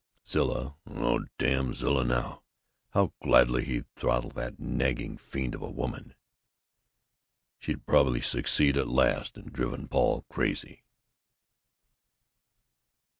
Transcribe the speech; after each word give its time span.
Zilla 0.25 0.77
(oh, 0.87 1.25
damn 1.37 1.75
Zilla! 1.75 2.41
how 2.89 3.13
gladly 3.21 3.63
he'd 3.65 3.85
throttle 3.95 4.31
that 4.31 4.59
nagging 4.59 5.15
fiend 5.15 5.53
of 5.53 5.61
a 5.61 5.69
woman!) 5.69 6.15
she'd 7.59 7.85
probably 7.85 8.21
succeeded 8.21 8.79
at 8.81 8.87
last, 8.87 9.37
and 9.37 9.53
driven 9.53 9.87
Paul 9.87 10.23
crazy. 10.27 10.85